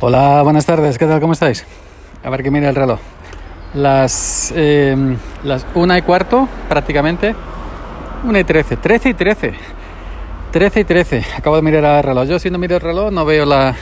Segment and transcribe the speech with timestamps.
[0.00, 1.20] Hola, buenas tardes, ¿qué tal?
[1.20, 1.64] ¿Cómo estáis?
[2.24, 2.98] A ver que mire el reloj.
[3.74, 7.34] Las, eh, las una y cuarto, prácticamente.
[8.24, 9.54] Una y trece, trece y trece.
[10.50, 11.24] Trece y trece.
[11.38, 12.26] Acabo de mirar el reloj.
[12.26, 13.76] Yo si no miro el reloj no veo la...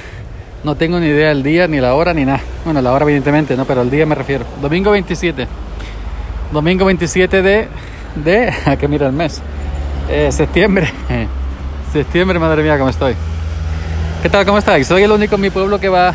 [0.65, 2.41] No tengo ni idea del día, ni la hora, ni nada.
[2.65, 3.65] Bueno, la hora evidentemente, ¿no?
[3.65, 4.45] Pero el día me refiero.
[4.61, 5.49] Domingo 27.
[6.53, 7.69] Domingo 27 de...
[8.17, 8.53] de...
[8.67, 9.41] a que mira el mes.
[10.11, 10.93] Eh, septiembre.
[11.93, 13.15] septiembre, madre mía, cómo estoy.
[14.23, 14.47] ¿Qué tal?
[14.47, 14.87] ¿Cómo estáis?
[14.87, 16.15] Soy el único en mi pueblo que va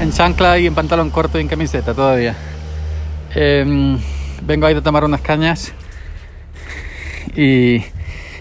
[0.00, 2.36] en chancla y en pantalón corto y en camiseta todavía.
[3.34, 3.98] Eh,
[4.40, 5.72] vengo ahí a tomar unas cañas
[7.34, 7.84] y, y,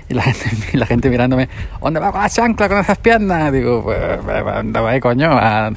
[0.10, 1.50] la, gente, la, gente, mirándome,
[1.82, 3.52] ¿dónde va con la chancla con esas piernas?
[3.52, 4.00] Digo, pues
[4.54, 5.72] andaba ahí, coño, a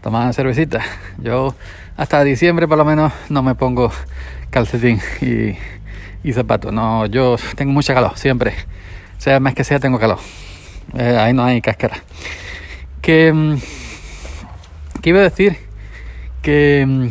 [0.00, 0.80] tomar una cervecita.
[1.18, 1.56] Yo
[1.96, 3.90] hasta diciembre por lo menos no me pongo
[4.50, 5.56] calcetín y,
[6.22, 6.72] y zapatos.
[6.72, 8.54] No, yo tengo mucha calor, siempre.
[9.18, 10.20] Sea más que sea, tengo calor.
[10.96, 12.02] Eh, ahí no hay cáscara.
[13.00, 13.56] Que, mm,
[15.00, 15.56] ¿Qué iba a decir?
[16.42, 17.08] Que, mm,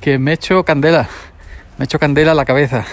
[0.00, 1.08] que me echo candela.
[1.78, 2.84] Me echo candela a la cabeza.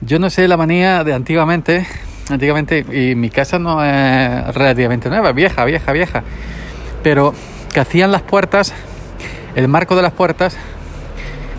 [0.00, 1.86] Yo no sé la manía de antiguamente.
[2.30, 6.24] Antiguamente, y mi casa no es relativamente nueva, vieja, vieja, vieja.
[7.02, 7.34] Pero
[7.72, 8.72] que hacían las puertas,
[9.54, 10.56] el marco de las puertas,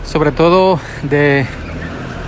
[0.05, 1.45] sobre todo de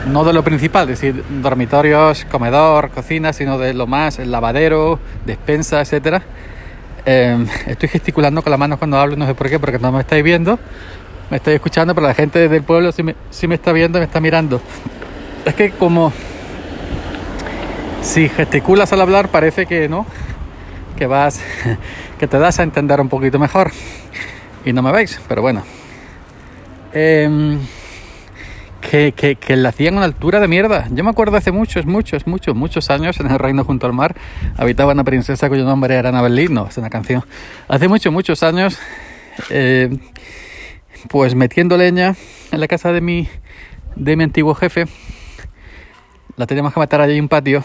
[0.07, 4.99] no de lo principal, es decir, dormitorios, comedor, cocina, sino de lo más, el lavadero,
[5.25, 6.21] despensa, etcétera.
[7.05, 10.01] Eh, estoy gesticulando con las manos cuando hablo, no sé por qué, porque no me
[10.01, 10.59] estáis viendo,
[11.29, 14.05] me estáis escuchando, pero la gente del pueblo sí me, sí me está viendo, me
[14.05, 14.61] está mirando.
[15.45, 16.11] Es que como
[18.01, 20.05] si gesticulas al hablar parece que no,
[20.97, 21.41] que vas,
[22.19, 23.71] que te das a entender un poquito mejor.
[24.65, 25.63] Y no me veis, pero bueno.
[26.93, 27.57] Eh,
[28.89, 30.87] que, que, que la hacían a una altura de mierda.
[30.91, 34.15] Yo me acuerdo hace muchos, muchos, muchos, muchos años en el reino junto al mar
[34.57, 37.23] habitaba una princesa cuyo nombre era Annabel no, es una canción.
[37.67, 38.79] Hace muchos, muchos años,
[39.49, 39.97] eh,
[41.09, 42.15] pues metiendo leña
[42.51, 43.27] en la casa de mi,
[43.95, 44.85] de mi antiguo jefe,
[46.37, 47.63] la teníamos que matar allí en un patio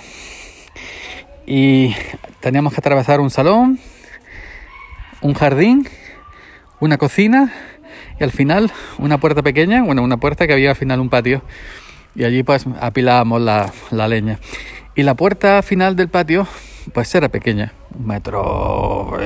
[1.47, 1.95] y
[2.41, 3.79] teníamos que atravesar un salón,
[5.21, 5.87] un jardín,
[6.81, 7.53] una cocina
[8.25, 11.43] al final una puerta pequeña, bueno, una puerta que había al final un patio
[12.15, 13.73] y allí pues apilábamos la,
[14.09, 14.39] leña.
[14.95, 16.47] Y la puerta final del patio
[16.93, 19.19] pues era pequeña, un metro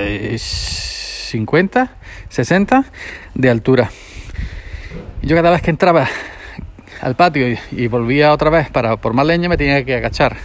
[1.27, 1.97] cincuenta,
[2.29, 2.85] sesenta
[3.35, 3.91] de altura.
[5.23, 6.07] Yo cada vez que entraba
[7.01, 10.37] al patio y, volvía otra vez para por más leña me tenía que agachar.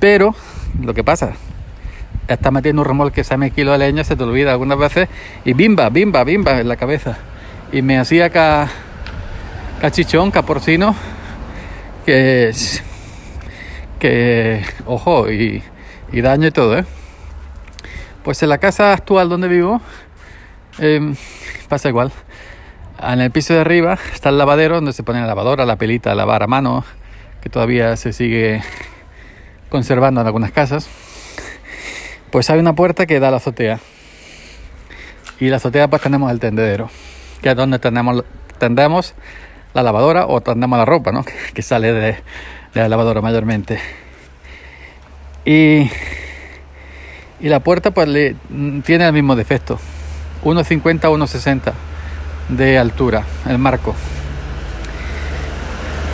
[0.00, 0.34] Pero
[0.82, 1.34] lo que pasa,
[2.26, 5.08] estás metiendo un remolque ese me kilo de leña, se te olvida algunas veces
[5.44, 7.18] y bimba, bimba, bimba en la cabeza
[7.72, 8.68] y me hacía ca,
[9.80, 10.94] cachichón, caporcino,
[12.06, 12.52] que,
[13.98, 15.62] que ojo, y,
[16.12, 16.84] daño y todo, ¿eh?
[18.22, 19.80] Pues en la casa actual donde vivo
[20.78, 21.14] eh,
[21.68, 22.12] pasa igual.
[23.00, 26.14] En el piso de arriba está el lavadero donde se pone la lavadora, la pelita,
[26.14, 26.84] lavar a mano,
[27.40, 28.62] que todavía se sigue
[29.68, 30.88] conservando en algunas casas.
[32.30, 33.78] Pues hay una puerta que da a la azotea.
[35.40, 36.90] Y la azotea pues tenemos el tendedero
[37.40, 39.14] que es donde tendemos
[39.74, 41.24] la lavadora o tendemos la ropa, ¿no?
[41.54, 42.16] que sale de,
[42.74, 43.78] la lavadora mayormente.
[45.44, 45.90] Y,
[47.40, 48.36] y la puerta pues le,
[48.84, 49.78] tiene el mismo defecto,
[50.44, 51.72] 1,50 1,60
[52.50, 53.94] de altura, el marco.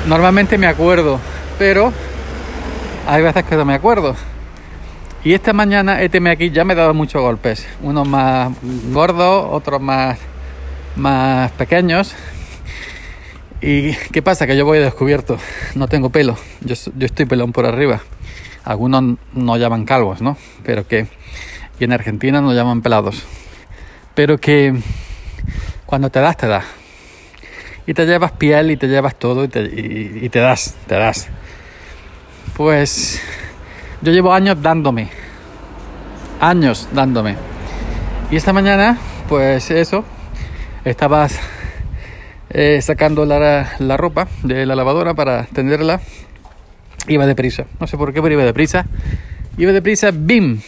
[0.06, 1.18] Normalmente me acuerdo,
[1.58, 1.92] pero
[3.08, 4.14] hay veces que no me acuerdo.
[5.24, 8.52] Y esta mañana este aquí ya me he dado muchos golpes, unos más
[8.92, 10.18] gordos, otros más
[10.96, 12.14] más pequeños.
[13.60, 14.46] ¿Y qué pasa?
[14.46, 15.38] Que yo voy descubierto,
[15.74, 18.02] no tengo pelo, yo, yo estoy pelón por arriba.
[18.62, 20.36] Algunos no llaman calvos, ¿no?
[20.64, 21.06] Pero que,
[21.78, 23.24] y en Argentina no llaman pelados.
[24.14, 24.74] Pero que
[25.86, 26.64] cuando te das, te das.
[27.86, 30.94] Y te llevas piel y te llevas todo y te, y, y te das, te
[30.96, 31.28] das.
[32.56, 33.20] Pues
[34.00, 35.08] yo llevo años dándome.
[36.40, 37.36] Años dándome.
[38.30, 38.98] Y esta mañana,
[39.28, 40.04] pues eso,
[40.84, 41.38] estabas
[42.50, 46.00] eh, sacando la, la, ropa de la lavadora para tenderla.
[47.08, 48.86] Iba deprisa, no sé por qué, pero iba deprisa.
[49.56, 50.60] Iba deprisa, ¡bim!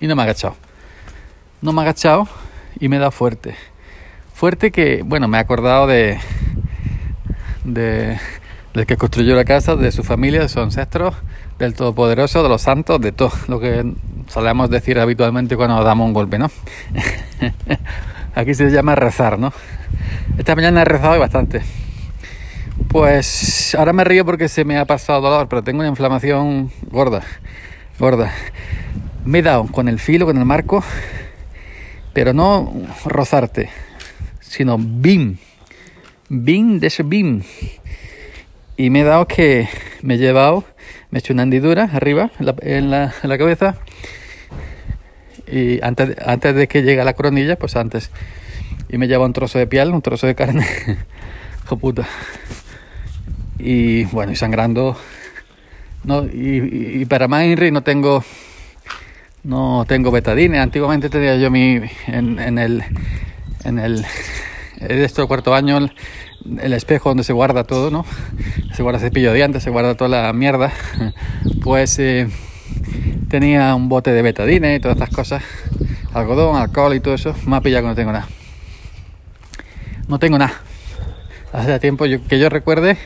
[0.00, 0.56] Y no me ha agachado.
[1.60, 2.28] No me ha agachado
[2.78, 3.54] y me da fuerte.
[4.34, 6.18] Fuerte que, bueno, me he acordado de,
[7.64, 8.18] de
[8.74, 11.14] del que construyó la casa, de su familia, de sus ancestros,
[11.58, 13.92] del Todopoderoso, de los santos, de todo lo que
[14.28, 16.50] solemos decir habitualmente cuando damos un golpe, ¿no?
[18.34, 19.52] Aquí se llama rezar, ¿no?
[20.38, 21.62] Esta mañana he rezado bastante.
[22.88, 27.22] Pues ahora me río porque se me ha pasado dolor, pero tengo una inflamación gorda,
[27.98, 28.32] gorda.
[29.24, 30.82] Me he dado con el filo, con el marco,
[32.12, 32.72] pero no
[33.04, 33.68] rozarte,
[34.40, 35.36] sino bim,
[36.28, 37.42] bim de ese bim.
[38.76, 39.68] Y me he dado que
[40.00, 40.64] me he llevado,
[41.10, 42.46] me he hecho una hendidura arriba en
[42.90, 43.76] la, en la, cabeza.
[45.52, 48.10] Y antes, antes de que llegue a la coronilla, pues antes.
[48.88, 50.66] Y me lleva un trozo de piel, un trozo de carne.
[51.64, 52.08] Hijo puta.
[53.58, 54.96] Y bueno, y sangrando.
[56.04, 58.24] No, y, para más no tengo
[59.44, 60.58] no tengo betadine.
[60.58, 62.82] Antiguamente tenía yo mi en, el
[63.64, 64.06] en el
[64.80, 65.92] de este cuarto año el,
[66.60, 68.06] el, espejo donde se guarda todo, ¿no?
[68.74, 70.72] Se guarda cepillo de dientes, se guarda toda la mierda.
[71.62, 72.28] Pues eh,
[73.32, 75.42] tenía un bote de betadine y todas estas cosas,
[76.12, 77.34] algodón, alcohol y todo eso.
[77.46, 78.28] Me ha pillado que no tengo nada.
[80.06, 80.52] No tengo nada.
[81.50, 82.98] Hace tiempo que yo recuerde,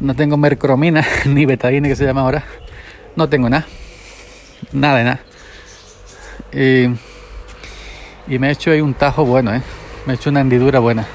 [0.00, 2.42] no tengo mercromina ni betadine que se llama ahora.
[3.14, 3.64] No tengo nada.
[4.72, 5.20] Nada de nada.
[8.26, 9.62] Y, me he hecho ahí un tajo bueno, ¿eh?
[10.04, 11.06] Me he hecho una hendidura buena.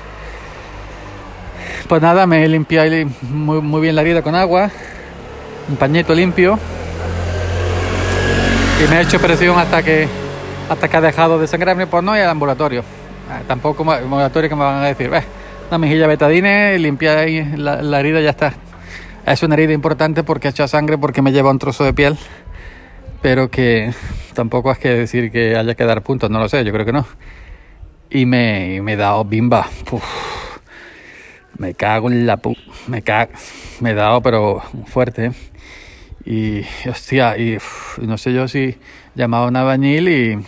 [1.90, 2.90] Pues nada, me he limpiado
[3.22, 4.72] muy, muy bien la herida con agua,
[5.68, 6.58] un pañito limpio
[8.84, 10.08] y me he hecho presión hasta que
[10.70, 12.82] hasta que ha dejado de sangrarme, pues no hay al ambulatorio.
[12.82, 15.24] Eh, tampoco ambulatorio que me van a decir, eh,
[15.70, 18.54] una mejilla betadine, limpia ahí la, herida ya está.
[19.26, 22.18] Es una herida importante porque ha hecho sangre, porque me lleva un trozo de piel
[23.22, 23.94] pero que
[24.34, 26.94] tampoco es que decir que haya que dar puntos, no lo sé, yo creo que
[26.94, 27.06] no.
[28.10, 29.68] Y me, he dado bimba.
[31.58, 32.56] me cago en la pu...
[32.88, 33.32] Me cago.
[33.82, 35.32] Me he dado, pero fuerte.
[36.26, 37.58] Y, hostia, y
[38.02, 38.78] no sé yo si
[39.16, 40.40] llamaba a un albañil y...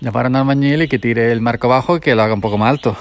[0.00, 2.40] Llamar a un albañil y que tire el marco bajo y que lo haga un
[2.40, 2.96] poco más alto.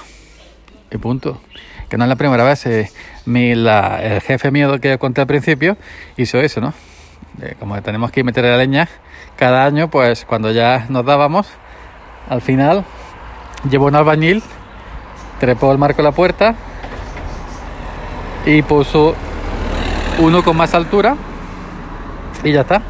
[0.91, 1.41] Y punto.
[1.89, 2.65] Que no es la primera vez.
[2.65, 2.89] Eh,
[3.25, 5.77] mi, la, el jefe mío que conté al principio
[6.17, 6.73] hizo eso, ¿no?
[7.59, 8.87] como tenemos que meter la leña
[9.35, 11.47] cada año, pues cuando ya nos dábamos,
[12.29, 12.85] al final
[13.69, 14.43] llevó un albañil,
[15.39, 16.55] trepó el marco de la puerta
[18.45, 19.15] y puso
[20.19, 21.15] uno con más altura
[22.43, 22.81] y ya está.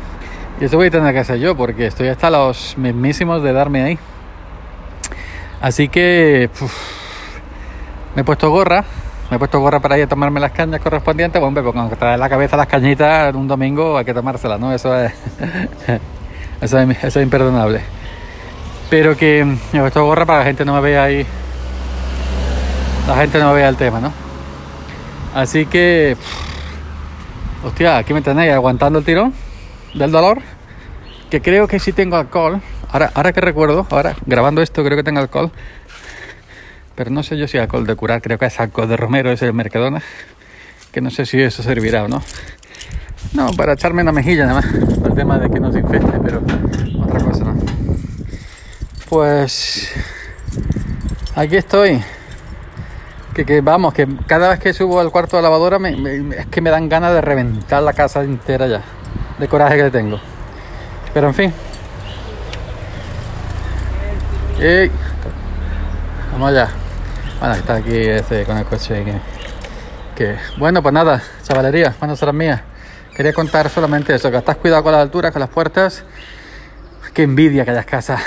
[0.60, 3.84] Y eso voy a tener que hacer yo porque estoy hasta los mismísimos de darme
[3.84, 4.00] ahí.
[5.62, 6.50] Así que
[8.16, 8.84] me he puesto gorra,
[9.30, 11.42] me he puesto gorra para ir a tomarme las cañas correspondientes.
[11.42, 14.74] Bueno, porque cuando trae la cabeza las cañitas un domingo hay que tomárselas, ¿no?
[14.74, 15.12] Eso es,
[16.62, 17.82] eso es, eso es imperdonable.
[18.90, 21.26] Pero que me he puesto gorra para que la gente no me vea ahí.
[23.08, 24.14] La gente no me vea el tema, ¿no?
[25.34, 26.16] Así que.
[27.66, 29.34] Hostia, aquí me tenéis aguantando el tirón
[29.94, 30.42] del dolor.
[31.30, 32.62] Que creo que sí tengo alcohol.
[32.92, 35.51] Ahora, ahora que recuerdo, ahora grabando esto, creo que tengo alcohol.
[36.95, 39.42] Pero no sé yo si alcohol de curar, creo que es alcohol de Romero, es
[39.42, 40.01] el Mercadona.
[40.92, 42.22] Que no sé si eso servirá o no.
[43.34, 44.74] No, para echarme una mejilla nada más.
[44.74, 46.44] El tema de que no se infecte, pero
[47.04, 47.56] otra cosa no.
[49.10, 49.92] Pues
[51.36, 52.04] aquí estoy.
[53.34, 55.94] Que, que, vamos, que cada vez que subo al cuarto de lavadora me,
[56.38, 58.84] es que me dan ganas de reventar la casa entera ya.
[59.38, 60.20] De coraje que tengo.
[61.14, 61.54] Pero en fin.
[66.32, 66.70] Vamos allá.
[67.40, 69.04] Bueno, está aquí ese, con el coche
[70.16, 72.62] que, Bueno, pues nada, chavalería, manos a las mías.
[73.14, 76.06] Quería contar solamente eso, que estás cuidado con las alturas, con las puertas.
[77.14, 78.22] Qué envidia aquellas casas,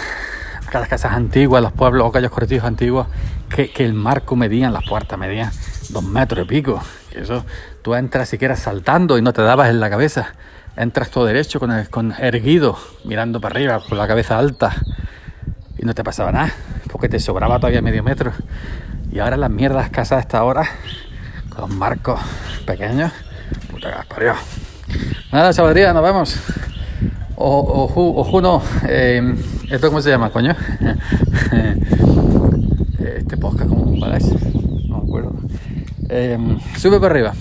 [0.68, 3.06] aquellas casas antiguas, los pueblos, aquellos cortijos antiguos,
[3.48, 5.50] que, que el marco medían, las puertas medían
[5.88, 6.82] dos metros y pico.
[7.14, 7.46] Y eso,
[7.80, 10.34] tú entras siquiera saltando y no te dabas en la cabeza.
[10.76, 14.74] Entras todo derecho, con, el, con erguido, mirando para arriba, con la cabeza alta.
[15.78, 16.52] Y no te pasaba nada,
[16.92, 18.32] porque te sobraba todavía medio metro.
[19.10, 20.68] Y ahora las mierdas casas hasta ahora,
[21.48, 22.20] con los marcos
[22.66, 23.10] pequeños.
[23.70, 24.32] Puta que
[25.32, 26.36] Nada, chavalería, nos vemos.
[27.36, 29.34] O, o, Juno, eh,
[29.70, 30.54] ¿esto cómo se llama, coño?
[32.98, 34.24] este podcast, ¿cómo es?
[34.88, 35.34] No me acuerdo.
[36.08, 36.38] Eh,
[36.76, 37.34] sube para arriba.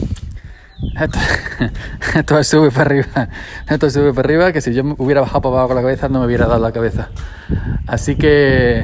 [2.15, 3.29] Esto, sube para arriba.
[3.67, 6.19] Esto sube para arriba, que si yo hubiera bajado para abajo con la cabeza no
[6.19, 7.09] me hubiera dado la cabeza.
[7.85, 8.83] Así que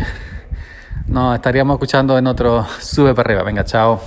[1.08, 3.44] nos estaríamos escuchando en otro Sube para arriba.
[3.44, 4.02] Venga, chao.